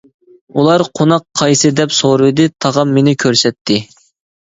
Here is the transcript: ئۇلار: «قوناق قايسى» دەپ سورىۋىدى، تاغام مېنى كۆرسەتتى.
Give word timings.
ئۇلار: 0.61 0.83
«قوناق 1.01 1.27
قايسى» 1.43 1.73
دەپ 1.81 1.95
سورىۋىدى، 2.01 2.51
تاغام 2.67 2.99
مېنى 2.99 3.19
كۆرسەتتى. 3.27 3.83